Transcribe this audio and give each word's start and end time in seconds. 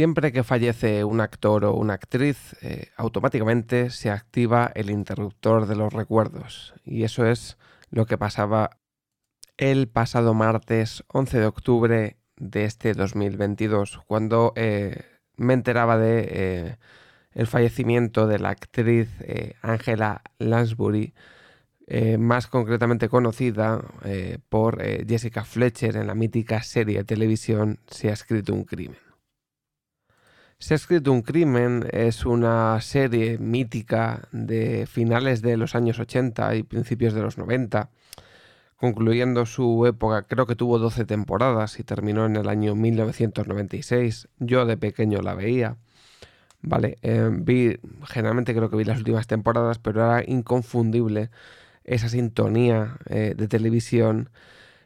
Siempre 0.00 0.32
que 0.32 0.44
fallece 0.44 1.04
un 1.04 1.20
actor 1.20 1.66
o 1.66 1.74
una 1.74 1.92
actriz, 1.92 2.56
eh, 2.62 2.88
automáticamente 2.96 3.90
se 3.90 4.10
activa 4.10 4.72
el 4.74 4.88
interruptor 4.88 5.66
de 5.66 5.76
los 5.76 5.92
recuerdos. 5.92 6.72
Y 6.86 7.04
eso 7.04 7.26
es 7.26 7.58
lo 7.90 8.06
que 8.06 8.16
pasaba 8.16 8.78
el 9.58 9.88
pasado 9.88 10.32
martes 10.32 11.04
11 11.08 11.40
de 11.40 11.46
octubre 11.46 12.19
de 12.40 12.64
este 12.64 12.94
2022, 12.94 14.00
cuando 14.08 14.52
eh, 14.56 15.04
me 15.36 15.54
enteraba 15.54 15.96
de 15.96 16.28
eh, 16.28 16.76
el 17.32 17.46
fallecimiento 17.46 18.26
de 18.26 18.40
la 18.40 18.48
actriz 18.48 19.08
Angela 19.62 20.22
Lansbury, 20.38 21.14
más 22.18 22.46
concretamente 22.48 23.08
conocida 23.08 23.80
por 24.48 24.82
Jessica 25.06 25.44
Fletcher 25.44 25.96
en 25.96 26.08
la 26.08 26.14
mítica 26.14 26.62
serie 26.62 26.98
de 26.98 27.04
televisión 27.04 27.78
Se 27.88 28.10
ha 28.10 28.12
escrito 28.12 28.52
un 28.52 28.64
crimen. 28.64 28.98
Se 30.60 30.74
ha 30.74 30.76
escrito 30.76 31.10
un 31.10 31.22
crimen 31.22 31.88
es 31.90 32.26
una 32.26 32.78
serie 32.82 33.38
mítica 33.38 34.28
de 34.30 34.86
finales 34.86 35.40
de 35.40 35.56
los 35.56 35.74
años 35.74 35.98
80 35.98 36.54
y 36.54 36.62
principios 36.64 37.14
de 37.14 37.22
los 37.22 37.38
90, 37.38 37.88
concluyendo 38.80 39.44
su 39.44 39.86
época, 39.86 40.22
creo 40.22 40.46
que 40.46 40.56
tuvo 40.56 40.78
12 40.78 41.04
temporadas 41.04 41.78
y 41.78 41.84
terminó 41.84 42.24
en 42.24 42.36
el 42.36 42.48
año 42.48 42.74
1996. 42.74 44.28
Yo 44.38 44.64
de 44.64 44.78
pequeño 44.78 45.20
la 45.20 45.34
veía. 45.34 45.76
Vale, 46.62 46.96
eh, 47.02 47.28
vi, 47.30 47.78
generalmente 48.06 48.54
creo 48.54 48.70
que 48.70 48.76
vi 48.76 48.84
las 48.84 48.98
últimas 48.98 49.26
temporadas, 49.26 49.78
pero 49.78 50.02
era 50.02 50.24
inconfundible 50.26 51.30
esa 51.84 52.08
sintonía 52.08 52.96
eh, 53.06 53.34
de 53.36 53.48
televisión 53.48 54.30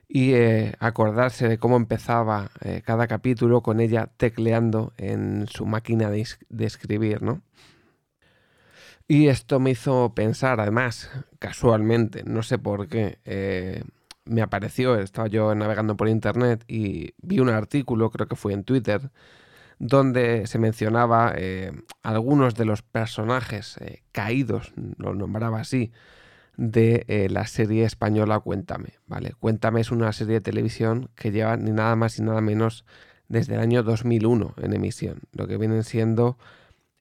y 0.08 0.34
eh, 0.34 0.74
acordarse 0.80 1.48
de 1.48 1.58
cómo 1.58 1.76
empezaba 1.76 2.50
cada 2.84 3.06
capítulo 3.06 3.62
con 3.62 3.80
ella 3.80 4.10
tecleando 4.16 4.92
en 4.98 5.46
su 5.48 5.66
máquina 5.66 6.10
de, 6.10 6.26
escribir, 6.66 7.22
¿no? 7.22 7.42
Y 9.06 9.28
esto 9.28 9.60
me 9.60 9.70
hizo 9.70 10.14
pensar, 10.14 10.60
además, 10.60 11.10
casualmente, 11.38 12.22
no 12.24 12.42
sé 12.42 12.58
por 12.58 12.88
qué, 12.88 13.18
eh, 13.24 13.84
me 14.24 14.40
apareció, 14.42 14.96
estaba 14.98 15.28
yo 15.28 15.54
navegando 15.54 15.96
por 15.96 16.08
internet 16.08 16.64
y 16.68 17.12
vi 17.18 17.40
un 17.40 17.50
artículo, 17.50 18.10
creo 18.10 18.28
que 18.28 18.36
fue 18.36 18.54
en 18.54 18.64
Twitter, 18.64 19.10
donde 19.78 20.46
se 20.46 20.58
mencionaba 20.58 21.34
algunos 22.02 22.54
de 22.54 22.64
los 22.64 22.82
personajes 22.82 23.78
caídos, 24.12 24.72
lo 24.96 25.14
nombraba 25.14 25.60
así, 25.60 25.92
de 26.56 27.04
eh, 27.08 27.28
la 27.30 27.46
serie 27.46 27.84
española 27.84 28.40
Cuéntame. 28.40 28.94
¿vale? 29.06 29.34
Cuéntame 29.38 29.80
es 29.80 29.90
una 29.90 30.12
serie 30.12 30.34
de 30.34 30.40
televisión 30.40 31.10
que 31.16 31.32
lleva 31.32 31.56
ni 31.56 31.72
nada 31.72 31.96
más 31.96 32.18
ni 32.18 32.26
nada 32.26 32.40
menos 32.40 32.84
desde 33.28 33.54
el 33.54 33.60
año 33.60 33.82
2001 33.82 34.54
en 34.58 34.72
emisión, 34.74 35.20
lo 35.32 35.46
que 35.46 35.56
vienen 35.56 35.84
siendo 35.84 36.38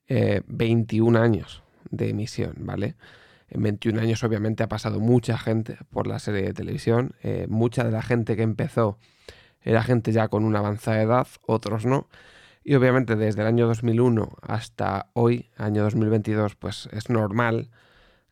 21 0.08 1.18
eh, 1.18 1.22
años 1.22 1.63
de 1.96 2.10
emisión, 2.10 2.54
¿vale? 2.60 2.96
En 3.50 3.62
21 3.62 4.02
años 4.02 4.24
obviamente 4.24 4.64
ha 4.64 4.68
pasado 4.68 5.00
mucha 5.00 5.38
gente 5.38 5.78
por 5.92 6.08
la 6.08 6.20
serie 6.20 6.44
de 6.44 6.54
televisión, 6.54 7.16
eh, 7.22 7.46
mucha 7.50 7.84
de 7.84 7.92
la 7.92 8.02
gente 8.02 8.36
que 8.36 8.44
empezó 8.44 8.98
era 9.62 9.84
gente 9.84 10.12
ya 10.12 10.28
con 10.28 10.44
una 10.44 10.60
avanzada 10.60 11.02
edad, 11.02 11.28
otros 11.46 11.86
no, 11.86 12.10
y 12.64 12.76
obviamente 12.76 13.16
desde 13.16 13.42
el 13.42 13.48
año 13.48 13.68
2001 13.68 14.38
hasta 14.42 15.08
hoy, 15.14 15.50
año 15.58 15.84
2022, 15.84 16.56
pues 16.56 16.90
es 16.92 17.10
normal 17.10 17.70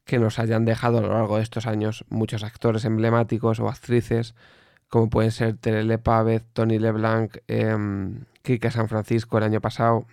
que 0.06 0.20
nos 0.20 0.40
hayan 0.40 0.66
dejado 0.66 0.98
a 0.98 1.02
lo 1.02 1.10
largo 1.10 1.38
de 1.38 1.44
estos 1.44 1.68
años 1.68 2.06
muchos 2.10 2.44
actores 2.44 2.86
emblemáticos 2.86 3.60
o 3.60 3.70
actrices, 3.70 4.36
como 4.90 5.10
pueden 5.10 5.32
ser 5.32 5.56
Terele 5.58 5.98
Pávez, 5.98 6.44
Tony 6.54 6.80
LeBlanc, 6.80 7.38
eh, 7.48 7.78
Kike 8.42 8.72
San 8.72 8.90
Francisco 8.90 9.38
el 9.38 9.44
año 9.44 9.62
pasado. 9.62 10.06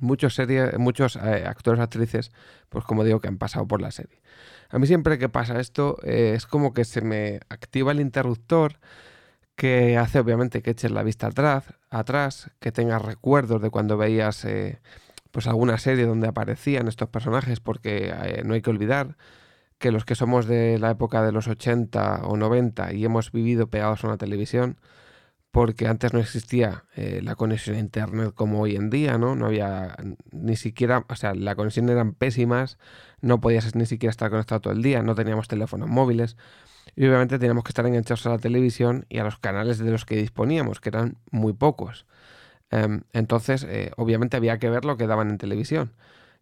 Muchos, 0.00 0.34
series, 0.34 0.78
muchos 0.78 1.16
eh, 1.16 1.44
actores, 1.46 1.80
actrices, 1.80 2.32
pues 2.68 2.84
como 2.84 3.04
digo, 3.04 3.20
que 3.20 3.28
han 3.28 3.38
pasado 3.38 3.66
por 3.66 3.80
la 3.80 3.90
serie. 3.90 4.20
A 4.70 4.78
mí 4.78 4.86
siempre 4.86 5.18
que 5.18 5.28
pasa 5.28 5.60
esto 5.60 5.98
eh, 6.02 6.32
es 6.36 6.46
como 6.46 6.72
que 6.72 6.84
se 6.84 7.00
me 7.00 7.40
activa 7.48 7.92
el 7.92 8.00
interruptor 8.00 8.78
que 9.56 9.98
hace 9.98 10.18
obviamente 10.18 10.62
que 10.62 10.70
eches 10.70 10.90
la 10.90 11.02
vista 11.02 11.28
atrás, 11.28 11.64
atrás 11.90 12.50
que 12.60 12.72
tengas 12.72 13.02
recuerdos 13.02 13.60
de 13.60 13.70
cuando 13.70 13.96
veías 13.96 14.44
eh, 14.44 14.80
pues 15.30 15.46
alguna 15.46 15.78
serie 15.78 16.06
donde 16.06 16.28
aparecían 16.28 16.88
estos 16.88 17.08
personajes, 17.08 17.60
porque 17.60 18.42
no 18.44 18.54
hay 18.54 18.62
que 18.62 18.70
olvidar 18.70 19.16
que 19.80 19.90
los 19.90 20.04
que 20.04 20.14
somos 20.14 20.46
de 20.46 20.78
la 20.78 20.90
época 20.90 21.22
de 21.22 21.32
los 21.32 21.48
80 21.48 22.22
o 22.24 22.36
90 22.36 22.92
y 22.92 23.04
hemos 23.04 23.32
vivido 23.32 23.68
pegados 23.68 24.04
a 24.04 24.08
una 24.08 24.18
televisión, 24.18 24.76
porque 25.50 25.88
antes 25.88 26.12
no 26.12 26.20
existía 26.20 26.84
eh, 26.94 27.20
la 27.22 27.34
conexión 27.34 27.76
a 27.76 27.80
internet 27.80 28.32
como 28.34 28.60
hoy 28.60 28.76
en 28.76 28.88
día, 28.90 29.18
¿no? 29.18 29.34
No 29.34 29.46
había 29.46 29.96
ni 30.30 30.56
siquiera, 30.56 31.04
o 31.08 31.16
sea, 31.16 31.34
la 31.34 31.56
conexión 31.56 31.88
eran 31.88 32.12
pésimas, 32.14 32.78
no 33.20 33.40
podías 33.40 33.74
ni 33.74 33.86
siquiera 33.86 34.10
estar 34.10 34.30
conectado 34.30 34.60
todo 34.60 34.72
el 34.72 34.82
día, 34.82 35.02
no 35.02 35.14
teníamos 35.14 35.48
teléfonos 35.48 35.88
móviles 35.88 36.36
y 36.96 37.06
obviamente 37.06 37.38
teníamos 37.38 37.64
que 37.64 37.70
estar 37.70 37.86
enganchados 37.86 38.26
a 38.26 38.30
la 38.30 38.38
televisión 38.38 39.06
y 39.08 39.18
a 39.18 39.24
los 39.24 39.38
canales 39.38 39.78
de 39.78 39.90
los 39.90 40.04
que 40.04 40.16
disponíamos, 40.16 40.80
que 40.80 40.90
eran 40.90 41.18
muy 41.30 41.52
pocos. 41.52 42.06
Em, 42.70 43.02
entonces, 43.12 43.64
eh, 43.64 43.92
obviamente 43.96 44.36
había 44.36 44.58
que 44.58 44.70
ver 44.70 44.84
lo 44.84 44.96
que 44.96 45.06
daban 45.06 45.30
en 45.30 45.38
televisión. 45.38 45.92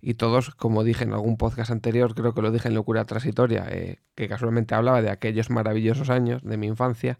Y 0.01 0.15
todos, 0.15 0.55
como 0.55 0.85
dije 0.85 1.05
en 1.05 1.13
algún 1.13 1.37
podcast 1.37 1.71
anterior, 1.71 2.15
creo 2.15 2.35
que 2.35 2.43
lo 2.43 2.53
dije 2.53 2.69
en 2.69 2.75
Locura 2.75 3.05
Transitoria, 3.05 3.67
eh, 3.71 3.99
que 4.15 4.29
casualmente 4.29 4.75
hablaba 4.75 5.03
de 5.03 5.11
aquellos 5.11 5.51
maravillosos 5.51 6.11
años 6.11 6.43
de 6.45 6.57
mi 6.57 6.67
infancia, 6.69 7.19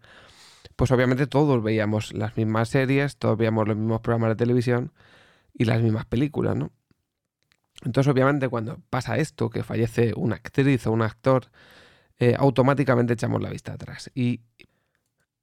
pues 0.79 0.91
obviamente 0.91 1.27
todos 1.27 1.61
veíamos 1.61 2.13
las 2.13 2.37
mismas 2.37 2.69
series, 2.69 3.17
todos 3.17 3.37
veíamos 3.37 3.67
los 3.67 3.75
mismos 3.75 3.99
programas 3.99 4.29
de 4.29 4.35
televisión 4.37 4.93
y 5.53 5.65
las 5.65 5.81
mismas 5.81 6.05
películas, 6.05 6.55
¿no? 6.55 6.71
Entonces, 7.83 8.09
obviamente, 8.09 8.47
cuando 8.47 8.79
pasa 8.89 9.17
esto, 9.17 9.49
que 9.49 9.61
fallece 9.61 10.13
una 10.15 10.35
actriz 10.37 10.87
o 10.87 10.93
un 10.93 11.01
actor, 11.01 11.47
eh, 12.17 12.33
automáticamente 12.39 13.11
echamos 13.11 13.41
la 13.41 13.49
vista 13.49 13.73
atrás. 13.73 14.09
Y 14.15 14.39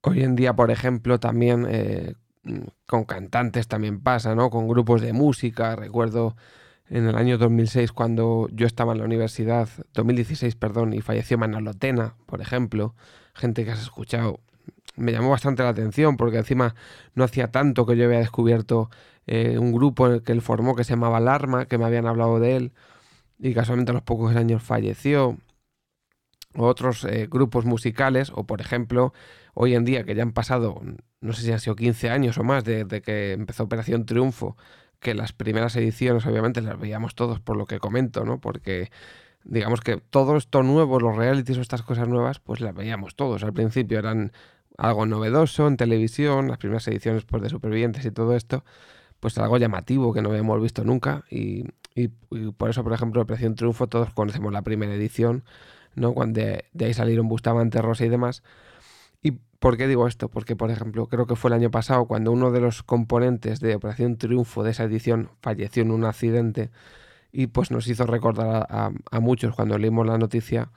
hoy 0.01 0.23
en 0.23 0.37
día, 0.37 0.57
por 0.57 0.71
ejemplo, 0.71 1.21
también 1.21 2.17
con 2.87 3.05
cantantes 3.05 3.69
también 3.69 4.01
pasa, 4.01 4.35
¿no? 4.35 4.49
Con 4.49 4.67
grupos 4.69 5.03
de 5.03 5.13
música. 5.13 5.77
Recuerdo 5.77 6.35
en 6.89 7.07
el 7.09 7.15
año 7.15 7.37
2006 7.37 7.93
cuando 7.93 8.49
yo 8.53 8.67
estaba 8.67 8.93
en 8.93 9.01
la 9.01 9.05
universidad, 9.05 9.69
2016, 9.93 10.57
perdón, 10.57 10.95
y 10.95 11.03
falleció 11.03 11.37
Manolo 11.37 11.75
Tena, 11.75 12.15
por 12.25 12.41
ejemplo. 12.41 12.95
Gente 13.35 13.67
que 13.67 13.73
has 13.73 13.83
escuchado. 13.83 14.41
Me 14.97 15.13
llamó 15.13 15.31
bastante 15.31 15.63
la 15.63 15.71
atención 15.71 16.17
porque 16.17 16.39
encima 16.39 16.75
no 17.15 17.25
hacía 17.25 17.51
tanto 17.51 17.87
que 17.87 17.97
yo 17.97 18.07
había 18.07 18.19
descubierto 18.19 18.91
eh, 19.27 19.59
un 19.59 19.73
grupo 19.73 20.07
en 20.07 20.15
el 20.15 20.23
que 20.23 20.33
él 20.33 20.43
formó 20.43 20.75
que 20.75 20.85
se 20.85 20.91
llamaba 20.91 21.19
Alarma, 21.19 21.67
que 21.67 21.79
me 21.79 21.85
habían 21.85 22.07
hablado 22.07 22.41
de 22.41 22.57
él 22.57 22.73
y 23.39 23.55
casualmente 23.55 23.91
a 23.91 23.95
los 23.95 24.03
pocos 24.03 24.35
años 24.37 24.63
falleció. 24.63 25.37
otros 26.57 27.05
eh, 27.05 27.29
grupos 27.31 27.65
musicales, 27.67 28.33
o 28.35 28.45
por 28.45 28.61
ejemplo, 28.61 29.13
hoy 29.55 29.75
en 29.75 29.85
día 29.85 30.05
que 30.05 30.15
ya 30.15 30.23
han 30.23 30.33
pasado 30.33 30.81
no 31.27 31.33
sé 31.33 31.43
si 31.43 31.53
han 31.53 31.61
sido 31.61 31.77
15 31.77 32.11
años 32.11 32.39
o 32.39 32.45
más 32.45 32.65
desde 32.65 33.03
que 33.03 33.33
empezó 33.33 33.65
Operación 33.65 34.07
Triunfo, 34.07 34.57
que 35.01 35.15
las 35.15 35.33
primeras 35.33 35.77
ediciones 35.77 36.27
obviamente 36.27 36.63
las 36.63 36.79
veíamos 36.79 37.15
todos 37.15 37.41
por 37.41 37.57
lo 37.57 37.67
que 37.67 37.79
comento, 37.79 38.25
¿no? 38.25 38.41
Porque 38.41 38.91
digamos 39.45 39.81
que 39.81 39.99
todo 39.99 40.37
esto 40.37 40.63
nuevo, 40.63 41.01
los 41.01 41.17
realities 41.17 41.59
o 41.59 41.61
estas 41.61 41.83
cosas 41.83 42.09
nuevas, 42.09 42.41
pues 42.41 42.61
las 42.61 42.75
veíamos 42.75 43.17
todos. 43.17 43.45
Al 43.45 43.53
principio 43.53 43.99
eran 43.99 44.33
algo 44.79 45.07
novedoso 45.07 45.67
en 45.69 45.77
televisión, 45.77 46.49
las 46.49 46.59
primeras 46.59 46.87
ediciones 46.89 47.25
pues, 47.25 47.43
de 47.43 47.49
Supervivientes 47.49 48.05
y 48.05 48.11
todo 48.11 48.35
esto, 48.37 48.65
pues 49.21 49.39
algo 49.39 49.59
llamativo 49.59 50.13
que 50.13 50.23
no 50.23 50.31
habíamos 50.31 50.61
visto 50.61 50.85
nunca. 50.85 51.25
Y, 51.31 51.65
por 52.59 52.69
eso, 52.69 52.85
por 52.85 52.93
ejemplo, 52.93 53.23
Operación 53.23 53.55
Triunfo, 53.55 53.87
todos 53.87 54.13
conocemos 54.13 54.53
la 54.53 54.63
primera 54.63 54.95
edición, 54.95 55.45
¿no? 55.95 56.13
Cuando 56.13 56.41
de, 56.41 56.67
de 56.75 56.85
ahí 56.85 56.95
salieron 56.95 57.27
Bustamante, 57.27 57.81
Rosa 57.81 58.05
y 58.05 58.11
demás. 58.11 58.43
¿Por 59.59 59.77
qué 59.77 59.89
digo 59.89 60.07
esto? 60.07 60.29
Porque, 60.29 60.55
por 60.55 60.71
ejemplo, 60.71 61.07
creo 61.07 61.27
que 61.27 61.37
fue 61.37 61.49
el 61.49 61.55
año 61.55 61.71
pasado 61.71 62.07
cuando 62.07 62.31
uno 62.31 62.51
de 62.51 62.61
los 62.61 62.83
componentes 62.83 63.61
de 63.61 63.75
Operación 63.75 64.17
Triunfo 64.17 64.63
de 64.63 64.71
esa 64.73 64.85
edición 64.85 65.31
falleció 65.41 65.83
en 65.83 65.91
un 65.91 66.05
accidente 66.05 66.71
y 67.33 67.49
pues 67.49 67.71
nos 67.71 67.87
hizo 67.89 68.07
recordar 68.07 68.67
a, 68.71 69.21
muchos 69.21 69.55
cuando 69.55 69.79
leímos 69.79 70.07
la 70.07 70.19
noticia 70.19 70.71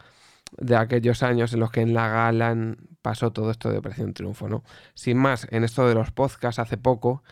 de 0.58 0.76
aquellos 0.76 1.24
años 1.24 1.54
en 1.54 1.60
los 1.60 1.72
que 1.72 1.82
en 1.82 1.94
la 1.94 2.08
gala 2.08 2.76
pasó 3.02 3.32
todo 3.32 3.52
esto 3.52 3.70
de 3.72 3.78
Operación 3.78 4.14
Triunfo, 4.14 4.50
¿no? 4.50 4.64
Sin 4.94 5.18
más, 5.18 5.48
en 5.52 5.64
esto 5.64 5.88
de 5.88 5.96
los 5.96 6.12
podcasts 6.12 6.60
hace 6.60 6.78
poco 6.78 7.24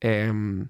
em, 0.00 0.68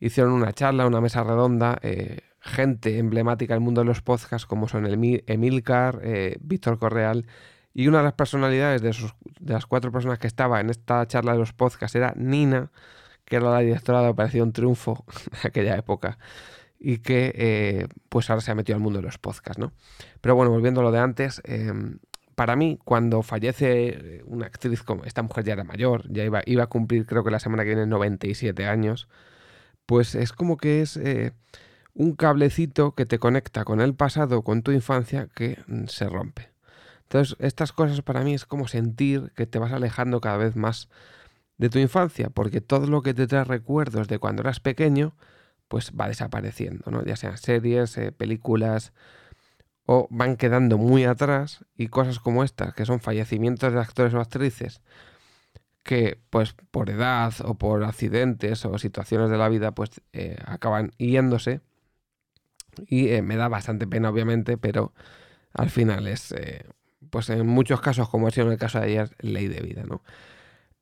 hicieron 0.00 0.32
una 0.32 0.52
charla, 0.52 0.86
una 0.86 1.00
mesa 1.00 1.24
redonda, 1.24 1.78
eh, 1.82 2.20
gente 2.40 2.98
emblemática 2.98 3.54
del 3.54 3.60
mundo 3.60 3.80
de 3.80 3.86
los 3.86 4.02
podcasts 4.02 4.46
como 4.46 4.68
son 4.68 4.86
Emilcar, 4.86 6.00
eh, 6.02 6.36
Víctor 6.40 6.78
Correal 6.78 7.26
y 7.74 7.88
una 7.88 7.98
de 7.98 8.04
las 8.04 8.14
personalidades 8.14 8.82
de, 8.82 8.94
las 9.52 9.66
cuatro 9.66 9.92
personas 9.92 10.18
que 10.18 10.26
estaba 10.26 10.60
en 10.60 10.70
esta 10.70 11.06
charla 11.06 11.32
de 11.32 11.38
los 11.38 11.52
podcasts 11.52 11.94
era 11.94 12.14
Nina, 12.16 12.70
que 13.24 13.36
era 13.36 13.50
la 13.50 13.58
directora 13.60 14.00
de 14.02 14.08
Operación 14.08 14.52
Triunfo 14.52 15.04
en 15.42 15.48
aquella 15.48 15.76
época 15.76 16.18
y 16.78 16.98
que 16.98 17.32
eh, 17.34 17.88
pues 18.08 18.30
ahora 18.30 18.42
se 18.42 18.50
ha 18.50 18.54
metido 18.54 18.76
al 18.76 18.82
mundo 18.82 19.00
de 19.00 19.04
los 19.04 19.18
podcasts, 19.18 19.58
¿no? 19.58 19.72
Pero 20.20 20.34
bueno, 20.34 20.50
volviendo 20.50 20.80
a 20.80 20.84
lo 20.84 20.92
de 20.92 20.98
antes, 21.00 21.40
em, 21.44 21.98
para 22.36 22.54
mí, 22.54 22.78
cuando 22.84 23.22
fallece 23.22 24.22
una 24.26 24.46
actriz 24.46 24.82
como 24.82 25.04
esta 25.04 25.22
mujer 25.22 25.44
ya 25.44 25.54
era 25.54 25.64
mayor, 25.64 26.04
ya 26.12 26.22
iba, 26.22 26.42
iba 26.46 26.64
a 26.64 26.66
cumplir 26.68 27.06
creo 27.06 27.24
que 27.24 27.30
la 27.30 27.40
semana 27.40 27.64
que 27.64 27.70
viene 27.70 27.86
97 27.86 28.66
años, 28.66 29.08
pues 29.86 30.14
es 30.14 30.32
como 30.32 30.58
que 30.58 30.82
es 30.82 30.96
eh, 30.98 31.32
un 31.94 32.14
cablecito 32.14 32.94
que 32.94 33.06
te 33.06 33.18
conecta 33.18 33.64
con 33.64 33.80
el 33.80 33.94
pasado, 33.94 34.42
con 34.42 34.62
tu 34.62 34.72
infancia, 34.72 35.28
que 35.34 35.58
mm, 35.66 35.86
se 35.86 36.08
rompe. 36.08 36.50
Entonces, 37.04 37.36
estas 37.40 37.72
cosas 37.72 38.02
para 38.02 38.22
mí 38.22 38.34
es 38.34 38.44
como 38.44 38.68
sentir 38.68 39.32
que 39.34 39.46
te 39.46 39.58
vas 39.58 39.72
alejando 39.72 40.20
cada 40.20 40.36
vez 40.36 40.56
más 40.56 40.88
de 41.58 41.70
tu 41.70 41.78
infancia, 41.78 42.30
porque 42.30 42.60
todo 42.60 42.86
lo 42.86 43.02
que 43.02 43.14
te 43.14 43.26
trae 43.26 43.44
recuerdos 43.44 44.08
de 44.08 44.18
cuando 44.18 44.42
eras 44.42 44.60
pequeño, 44.60 45.16
pues 45.68 45.92
va 45.98 46.08
desapareciendo, 46.08 46.90
¿no? 46.90 47.04
Ya 47.04 47.16
sean 47.16 47.38
series, 47.38 47.96
eh, 47.98 48.12
películas, 48.12 48.92
o 49.86 50.08
van 50.10 50.36
quedando 50.36 50.78
muy 50.78 51.04
atrás 51.04 51.64
y 51.76 51.88
cosas 51.88 52.18
como 52.18 52.44
estas, 52.44 52.74
que 52.74 52.84
son 52.84 53.00
fallecimientos 53.00 53.72
de 53.72 53.80
actores 53.80 54.14
o 54.14 54.20
actrices, 54.20 54.82
que 55.82 56.18
pues 56.30 56.54
por 56.70 56.90
edad 56.90 57.32
o 57.44 57.54
por 57.54 57.84
accidentes 57.84 58.64
o 58.64 58.78
situaciones 58.78 59.30
de 59.30 59.38
la 59.38 59.48
vida 59.48 59.72
pues 59.72 60.02
eh, 60.12 60.36
acaban 60.44 60.90
yéndose 60.98 61.60
y 62.88 63.08
eh, 63.08 63.22
me 63.22 63.36
da 63.36 63.48
bastante 63.48 63.86
pena 63.86 64.10
obviamente, 64.10 64.58
pero 64.58 64.92
al 65.54 65.70
final 65.70 66.08
es 66.08 66.34
pues 67.10 67.30
en 67.30 67.46
muchos 67.46 67.80
casos 67.80 68.08
como 68.08 68.26
ha 68.26 68.30
sido 68.30 68.46
en 68.46 68.52
el 68.52 68.58
caso 68.58 68.78
de 68.78 68.86
ayer 68.86 69.16
ley 69.20 69.48
de 69.48 69.60
vida, 69.60 69.84
¿no? 69.84 70.02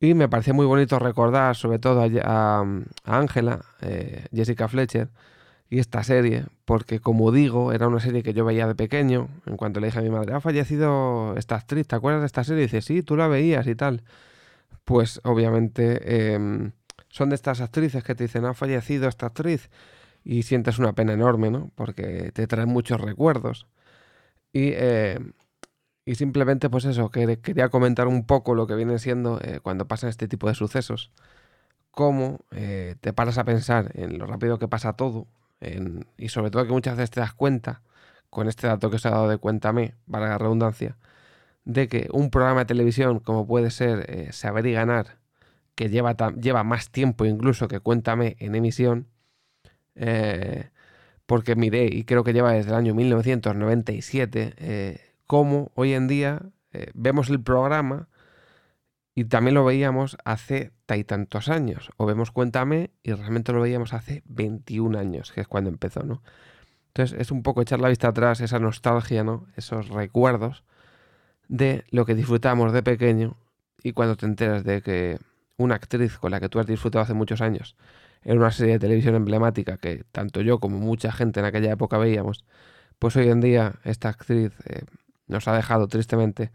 Y 0.01 0.15
me 0.15 0.29
parece 0.29 0.53
muy 0.53 0.67
bonito 0.67 0.99
recordar 0.99 1.57
sobre 1.57 1.79
todo 1.79 2.03
a 2.03 2.65
Ángela, 3.05 3.65
eh, 3.81 4.27
Jessica 4.33 4.69
Fletcher, 4.69 5.09
y 5.75 5.81
esta 5.81 6.05
serie, 6.05 6.47
porque 6.65 7.01
como 7.01 7.33
digo, 7.33 7.73
era 7.73 7.89
una 7.89 7.99
serie 7.99 8.23
que 8.23 8.33
yo 8.33 8.45
veía 8.45 8.69
de 8.69 8.77
pequeño, 8.77 9.29
en 9.47 9.57
cuanto 9.57 9.81
le 9.81 9.89
dije 9.89 9.99
a 9.99 10.03
mi 10.03 10.11
madre, 10.11 10.33
ha 10.35 10.41
fallecido 10.41 11.35
esta 11.37 11.57
actriz, 11.57 11.89
¿te 11.89 11.97
acuerdas 11.97 12.23
de 12.23 12.27
esta 12.27 12.45
serie? 12.45 12.63
Y 12.63 12.67
dice, 12.67 12.81
sí, 12.81 13.03
tú 13.03 13.17
la 13.17 13.27
veías 13.27 13.67
y 13.67 13.75
tal. 13.75 14.05
Pues 14.85 15.21
obviamente 15.25 16.35
em, 16.35 16.73
son 17.09 17.31
de 17.31 17.35
estas 17.35 17.61
actrices 17.61 18.05
que 18.05 18.15
te 18.15 18.25
dicen, 18.25 18.45
ha 18.45 18.55
fallecido 18.55 19.09
esta 19.09 19.27
actriz, 19.27 19.69
y 20.25 20.45
sientes 20.45 20.79
una 20.79 20.93
pena 20.95 21.13
enorme, 21.15 21.51
¿no? 21.51 21.71
Porque 21.75 22.31
te 22.33 22.47
traen 22.47 22.69
muchos 22.69 23.01
recuerdos. 23.01 23.67
Y 24.53 24.71
eh, 24.75 25.19
y 26.07 26.17
simplemente, 26.17 26.71
pues 26.71 26.85
eso, 26.85 27.11
que 27.11 27.41
quería 27.41 27.69
comentar 27.71 28.09
un 28.09 28.27
poco 28.27 28.55
lo 28.55 28.67
que 28.67 28.75
viene 28.75 28.99
siendo 28.99 29.41
eh, 29.43 29.61
cuando 29.63 29.89
pasan 29.89 30.11
este 30.11 30.29
tipo 30.29 30.49
de 30.49 30.55
sucesos. 30.55 31.11
Cómo 31.91 32.41
eh, 32.53 32.97
te 33.01 33.13
paras 33.13 33.39
a 33.39 33.45
pensar 33.45 33.93
en 33.95 34.19
lo 34.19 34.27
rápido 34.27 34.59
que 34.59 34.69
pasa 34.69 34.95
todo. 34.95 35.27
Y 36.17 36.29
sobre 36.29 36.51
todo 36.51 36.67
que 36.67 36.73
muchas 36.73 36.97
veces 36.97 37.11
te 37.11 37.21
das 37.21 37.35
cuenta, 37.35 37.83
con 38.31 38.49
este 38.49 38.67
dato 38.67 38.91
que 38.91 38.97
os 38.97 39.05
he 39.05 39.11
dado 39.11 39.29
de 39.29 39.39
Cuéntame, 39.39 39.95
para 40.11 40.29
la 40.29 40.39
redundancia, 40.39 40.97
de 41.65 41.89
que 41.89 42.09
un 42.13 42.31
programa 42.31 42.61
de 42.61 42.67
televisión 42.67 43.21
como 43.21 43.47
puede 43.47 43.71
ser 43.71 44.07
eh, 44.09 44.33
Saber 44.33 44.67
y 44.67 44.73
Ganar, 44.73 45.19
que 45.75 45.89
lleva, 45.89 46.17
lleva 46.41 46.65
más 46.65 46.91
tiempo 46.91 47.25
incluso 47.25 47.69
que 47.69 47.81
Cuéntame 47.81 48.37
en 48.39 48.55
emisión, 48.55 49.09
porque 51.27 51.55
miré 51.55 51.87
y 51.87 52.05
creo 52.05 52.25
que 52.25 52.33
lleva 52.33 52.53
desde 52.53 52.71
el 52.71 52.77
año 52.77 52.95
1997 52.95 55.05
cómo 55.27 55.71
hoy 55.75 55.95
en 55.95 56.09
día 56.09 56.43
eh, 56.73 56.91
vemos 56.95 57.31
el 57.31 57.41
programa 57.41 58.09
y 59.15 59.25
también 59.25 59.55
lo 59.55 59.65
veíamos 59.65 60.17
hace 60.25 60.73
tantos 61.07 61.49
años. 61.49 61.91
O 61.97 62.07
vemos 62.07 62.31
Cuéntame 62.31 62.91
y 63.03 63.13
realmente 63.13 63.53
lo 63.53 63.61
veíamos 63.61 63.93
hace 63.93 64.23
21 64.27 64.99
años, 64.99 65.33
que 65.33 65.41
es 65.41 65.49
cuando 65.49 65.71
empezó, 65.71 66.03
¿no? 66.03 66.23
Entonces 66.89 67.21
es 67.21 67.31
un 67.31 67.43
poco 67.43 67.63
echar 67.63 67.81
la 67.81 67.89
vista 67.89 68.09
atrás, 68.09 68.41
esa 68.41 68.59
nostalgia, 68.59 69.25
¿no? 69.25 69.47
Esos 69.57 69.89
recuerdos 69.89 70.65
de 71.49 71.85
lo 71.91 72.07
que 72.07 72.15
disfrutamos 72.15 72.73
de 72.73 72.83
pequeño 72.83 73.37
y 73.83 73.93
cuando 73.93 74.17
te 74.17 74.27
enteras 74.27 74.65
de 74.65 74.83
que 74.83 75.19
una 75.57 75.77
actriz 75.77 76.19
con 76.19 76.31
la 76.31 76.41
que 76.41 76.49
tú 76.49 76.59
has 76.59 76.67
disfrutado 76.67 77.03
hace 77.03 77.15
muchos 77.15 77.41
años 77.41 77.77
en 78.23 78.39
una 78.39 78.51
serie 78.51 78.75
de 78.75 78.79
televisión 78.79 79.15
emblemática 79.15 79.77
que 79.77 80.05
tanto 80.11 80.41
yo 80.41 80.59
como 80.59 80.79
mucha 80.79 81.13
gente 81.13 81.41
en 81.41 81.47
aquella 81.47 81.73
época 81.73 81.99
veíamos, 81.99 82.45
pues 82.99 83.17
hoy 83.17 83.29
en 83.29 83.41
día 83.41 83.75
esta 83.85 84.09
actriz 84.09 84.53
eh, 84.67 84.85
nos 85.27 85.47
ha 85.49 85.55
dejado 85.55 85.89
tristemente 85.89 86.51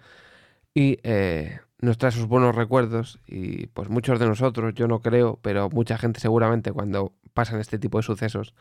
y 0.74 1.00
eh, 1.04 1.60
nos 1.82 1.98
trae 1.98 2.12
sus 2.12 2.28
buenos 2.28 2.56
recuerdos 2.56 3.20
y 3.26 3.68
pues 3.68 3.90
muchos 3.90 4.20
de 4.20 4.28
nosotros, 4.28 4.74
yo 4.74 4.88
no 4.88 5.02
creo, 5.02 5.40
pero 5.42 5.70
mucha 5.70 5.98
gente 5.98 6.20
seguramente 6.20 6.72
cuando 6.72 7.14
pasan 7.34 7.60
este 7.60 7.80
tipo 7.80 7.98
de 8.00 8.04
sucesos, 8.04 8.54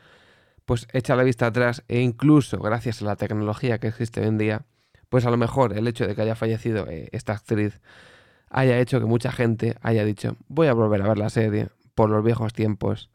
pues 0.64 0.86
echa 0.92 1.16
la 1.16 1.24
vista 1.24 1.46
atrás 1.46 1.82
e 1.88 2.00
incluso 2.00 2.58
gracias 2.58 3.02
a 3.02 3.06
la 3.06 3.16
tecnología 3.16 3.78
que 3.78 3.88
existe 3.88 4.20
hoy 4.20 4.28
en 4.28 4.38
día, 4.38 4.66
pues 5.08 5.26
a 5.26 5.30
lo 5.30 5.36
mejor 5.36 5.76
el 5.76 5.88
hecho 5.88 6.06
de 6.06 6.14
que 6.14 6.22
haya 6.22 6.36
fallecido 6.36 6.86
eh, 6.88 7.08
esta 7.12 7.32
actriz 7.32 7.80
haya 8.50 8.78
hecho 8.78 9.00
que 9.00 9.06
mucha 9.06 9.32
gente 9.32 9.76
haya 9.82 10.04
dicho 10.04 10.36
voy 10.48 10.68
a 10.68 10.72
volver 10.72 11.02
a 11.02 11.08
ver 11.08 11.18
la 11.18 11.30
serie 11.30 11.68
por 11.94 12.10
los 12.10 12.24
viejos 12.24 12.52
tiempos 12.52 13.10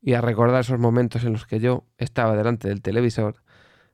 y 0.00 0.14
a 0.14 0.20
recordar 0.20 0.60
esos 0.60 0.78
momentos 0.78 1.24
en 1.24 1.32
los 1.32 1.46
que 1.46 1.60
yo 1.60 1.84
estaba 1.98 2.36
delante 2.36 2.68
del 2.68 2.82
televisor 2.82 3.42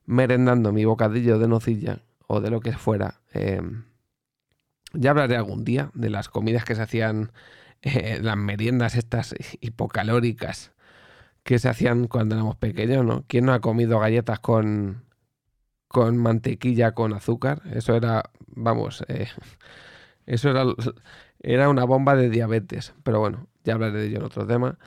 merendando 0.05 0.71
mi 0.71 0.85
bocadillo 0.85 1.37
de 1.37 1.47
nocilla 1.47 1.99
o 2.25 2.41
de 2.41 2.49
lo 2.49 2.61
que 2.61 2.73
fuera. 2.73 3.21
Em, 3.31 3.83
ya 4.93 5.11
hablaré 5.11 5.35
algún 5.35 5.63
día 5.63 5.91
de 5.93 6.09
las 6.09 6.29
comidas 6.29 6.65
que 6.65 6.75
se 6.75 6.81
hacían, 6.81 7.31
eh, 7.81 8.19
las 8.21 8.37
meriendas 8.37 8.95
estas 8.95 9.35
hipocalóricas 9.61 10.71
que 11.43 11.59
se 11.59 11.69
hacían 11.69 12.07
cuando 12.07 12.35
éramos 12.35 12.57
pequeños, 12.57 13.05
¿no? 13.05 13.25
¿Quién 13.27 13.45
no 13.45 13.53
ha 13.53 13.61
comido 13.61 13.99
galletas 13.99 14.39
con, 14.39 15.05
con 15.87 16.17
mantequilla 16.17 16.93
con 16.93 17.13
azúcar? 17.13 17.61
Eso 17.73 17.95
era, 17.95 18.31
vamos, 18.47 19.03
eh, 19.07 19.27
eso 20.25 20.49
era, 20.51 20.63
era 21.39 21.69
una 21.69 21.85
bomba 21.85 22.15
de 22.15 22.29
diabetes. 22.29 22.93
Pero 23.03 23.19
bueno, 23.19 23.47
ya 23.63 23.73
hablaré 23.73 23.99
de 23.99 24.07
ello 24.07 24.17
en 24.17 24.23
otro 24.23 24.45
tema. 24.45 24.77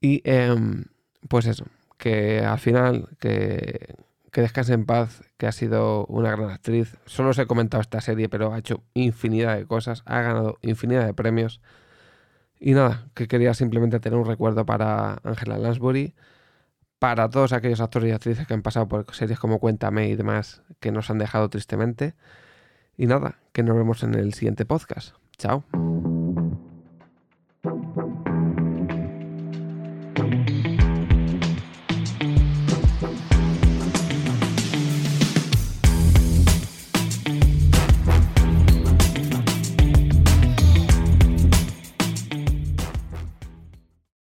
Y 0.00 0.22
em, 0.24 0.86
pues 1.28 1.46
eso, 1.46 1.66
que 1.98 2.40
al 2.40 2.58
final, 2.58 3.08
que 3.20 3.94
que 4.30 4.40
descanse 4.40 4.72
en 4.72 4.86
paz, 4.86 5.22
que 5.36 5.46
ha 5.46 5.52
sido 5.52 6.06
una 6.06 6.30
gran 6.30 6.50
actriz. 6.50 6.96
Solo 7.06 7.30
os 7.30 7.38
he 7.38 7.46
comentado 7.46 7.80
esta 7.80 8.00
serie, 8.00 8.28
pero 8.28 8.52
ha 8.52 8.58
hecho 8.58 8.82
infinidad 8.94 9.56
de 9.56 9.66
cosas, 9.66 10.02
ha 10.06 10.20
ganado 10.20 10.58
infinidad 10.62 11.06
de 11.06 11.14
premios. 11.14 11.60
Y 12.58 12.72
nada, 12.74 13.08
que 13.14 13.26
quería 13.26 13.54
simplemente 13.54 14.00
tener 14.00 14.18
un 14.18 14.26
recuerdo 14.26 14.66
para 14.66 15.20
Angela 15.24 15.58
Lansbury, 15.58 16.14
para 16.98 17.30
todos 17.30 17.52
aquellos 17.52 17.80
actores 17.80 18.10
y 18.10 18.12
actrices 18.12 18.46
que 18.46 18.54
han 18.54 18.62
pasado 18.62 18.86
por 18.86 19.12
series 19.14 19.38
como 19.38 19.58
Cuéntame 19.58 20.08
y 20.08 20.16
demás, 20.16 20.62
que 20.78 20.92
nos 20.92 21.10
han 21.10 21.18
dejado 21.18 21.48
tristemente. 21.48 22.14
Y 22.96 23.06
nada, 23.06 23.38
que 23.52 23.62
nos 23.62 23.76
vemos 23.76 24.02
en 24.02 24.14
el 24.14 24.34
siguiente 24.34 24.66
podcast. 24.66 25.14
Chao. 25.38 25.64